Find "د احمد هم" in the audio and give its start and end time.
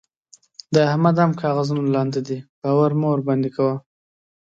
0.73-1.31